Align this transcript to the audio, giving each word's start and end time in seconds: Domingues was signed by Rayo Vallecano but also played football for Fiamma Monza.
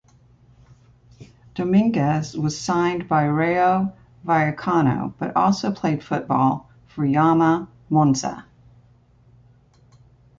Domingues 1.53 2.35
was 2.35 2.59
signed 2.59 3.07
by 3.07 3.25
Rayo 3.25 3.93
Vallecano 4.25 5.13
but 5.19 5.35
also 5.35 5.71
played 5.71 6.03
football 6.03 6.71
for 6.87 7.05
Fiamma 7.05 7.67
Monza. 7.87 8.47